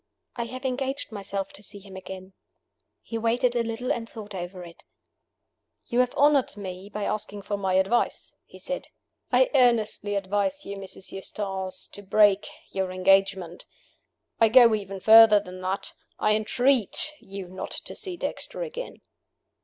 [0.35, 2.33] "I have engaged myself to see him again."
[3.03, 4.83] He waited a little, and thought over it.
[5.85, 8.87] "You have honored me by asking for my advice," he said.
[9.31, 11.11] "I earnestly advise you, Mrs.
[11.11, 13.67] Eustace, to break your engagement.
[14.39, 19.01] I go even further than that I entreat you not to see Dexter again."